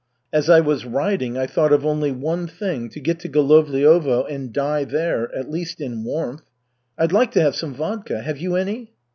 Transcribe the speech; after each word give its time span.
As 0.33 0.49
I 0.49 0.61
was 0.61 0.83
riding, 0.83 1.37
I 1.37 1.45
thought 1.45 1.71
of 1.71 1.85
only 1.85 2.11
one 2.11 2.47
thing, 2.47 2.89
to 2.89 2.99
get 2.99 3.19
to 3.19 3.29
Golovliovo, 3.29 4.23
and 4.27 4.51
die 4.51 4.83
there, 4.83 5.31
at 5.35 5.51
least 5.51 5.79
in 5.79 6.03
warmth. 6.03 6.41
I'd 6.97 7.11
like 7.11 7.29
to 7.33 7.41
have 7.41 7.55
some 7.55 7.75
vodka. 7.75 8.21
Have 8.23 8.39
you 8.39 8.55
any?" 8.55 8.93